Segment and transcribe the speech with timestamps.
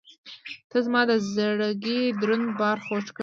[0.69, 3.19] •ته زما د زړګي دروند بار خوږ کړې.